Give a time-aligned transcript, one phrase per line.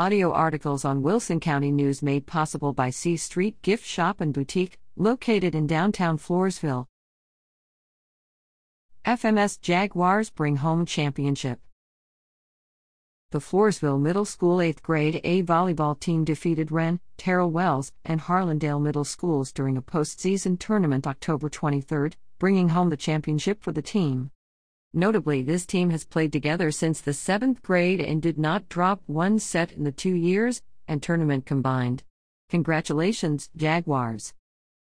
[0.00, 4.78] Audio articles on Wilson County News made possible by C Street Gift Shop and Boutique,
[4.96, 6.86] located in downtown Floresville.
[9.04, 11.60] FMS Jaguars bring home championship.
[13.30, 18.80] The Floresville Middle School 8th grade A volleyball team defeated Wren, Terrell Wells, and Harlandale
[18.80, 24.30] Middle Schools during a postseason tournament October 23, bringing home the championship for the team.
[24.92, 29.38] Notably, this team has played together since the 7th grade and did not drop one
[29.38, 32.02] set in the two years and tournament combined.
[32.48, 34.34] Congratulations, Jaguars!